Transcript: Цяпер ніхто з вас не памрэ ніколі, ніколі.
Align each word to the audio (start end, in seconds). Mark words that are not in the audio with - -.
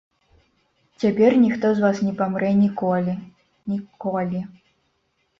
Цяпер 1.01 1.31
ніхто 1.41 1.67
з 1.79 1.83
вас 1.83 1.99
не 2.07 2.13
памрэ 2.21 2.49
ніколі, 2.61 3.13
ніколі. 3.73 4.41